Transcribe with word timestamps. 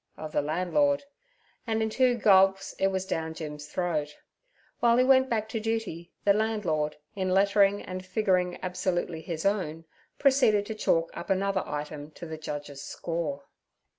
of 0.17 0.31
the 0.31 0.41
landlord, 0.41 1.03
and 1.67 1.79
in 1.83 1.87
two 1.87 2.15
gulps 2.15 2.73
it 2.79 2.87
was 2.87 3.05
down 3.05 3.35
Jim's 3.35 3.67
throat. 3.67 4.17
While 4.79 4.97
he 4.97 5.03
went 5.03 5.29
back 5.29 5.47
to 5.49 5.59
duty, 5.59 6.11
the 6.25 6.33
landlord, 6.33 6.95
in 7.15 7.29
lettering 7.29 7.83
and 7.83 8.03
figuring 8.03 8.57
absolutely 8.63 9.21
his 9.21 9.45
own, 9.45 9.85
proceeded 10.17 10.65
to 10.65 10.73
chalk 10.73 11.11
up 11.15 11.29
another 11.29 11.61
item 11.67 12.09
to 12.15 12.25
the 12.25 12.39
Judge's 12.39 12.81
score. 12.81 13.43